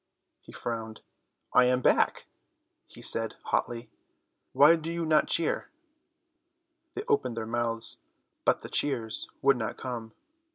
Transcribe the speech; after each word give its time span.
He 0.41 0.51
frowned. 0.51 1.01
"I 1.53 1.65
am 1.65 1.79
back," 1.79 2.25
he 2.87 3.03
said 3.03 3.35
hotly, 3.43 3.87
"why 4.51 4.75
do 4.75 4.91
you 4.91 5.05
not 5.05 5.27
cheer?" 5.27 5.69
They 6.95 7.03
opened 7.07 7.35
their 7.37 7.45
mouths, 7.45 7.97
but 8.43 8.61
the 8.61 8.69
cheers 8.69 9.29
would 9.43 9.57
not 9.57 9.77
come. 9.77 10.13